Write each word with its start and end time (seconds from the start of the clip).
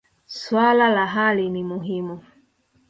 Swala 0.27 0.89
la 0.89 1.05
hali 1.05 1.49
ni 1.49 1.63
muhimu. 1.63 2.15